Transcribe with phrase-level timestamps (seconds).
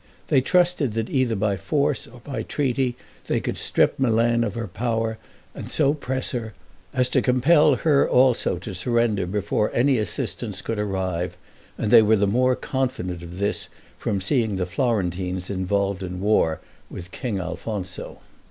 [0.29, 4.67] They trusted that either by force or by treaty they could strip Milan of her
[4.67, 5.19] power;
[5.53, 6.55] and then so press her,
[6.91, 11.37] as to compel her also to surrender before any assistance could arrive;
[11.77, 13.69] and they were the more confident of this
[13.99, 18.21] from seeing the Florentines involved in war with King Alfonso.